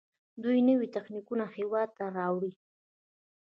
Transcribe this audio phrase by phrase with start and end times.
[0.43, 2.51] دوی نوي تخنیکونه هیواد ته راوړي.